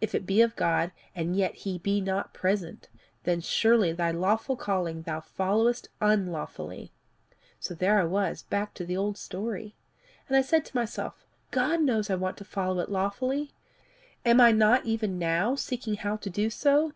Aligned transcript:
If 0.00 0.14
it 0.14 0.26
be 0.26 0.42
of 0.42 0.54
God, 0.54 0.92
and 1.12 1.34
yet 1.34 1.52
he 1.66 1.78
be 1.78 2.00
not 2.00 2.32
present, 2.32 2.88
then 3.24 3.40
surely 3.40 3.90
thy 3.92 4.12
lawful 4.12 4.54
calling 4.56 5.02
thou 5.02 5.18
followest 5.18 5.88
unlawfully." 6.00 6.92
"So 7.58 7.74
there 7.74 7.98
I 7.98 8.04
was 8.04 8.44
brought 8.44 8.50
back 8.50 8.74
to 8.74 8.84
the 8.84 8.96
old 8.96 9.18
story. 9.18 9.74
And 10.28 10.36
I 10.36 10.40
said 10.42 10.64
to 10.66 10.76
myself, 10.76 11.26
'God 11.50 11.80
knows 11.80 12.10
I 12.10 12.14
want 12.14 12.36
to 12.36 12.44
follow 12.44 12.78
it 12.78 12.90
lawfully. 12.90 13.50
Am 14.24 14.40
I 14.40 14.52
not 14.52 14.84
even 14.86 15.18
now 15.18 15.56
seeking 15.56 15.94
how 15.96 16.14
to 16.18 16.30
do 16.30 16.48
so? 16.48 16.92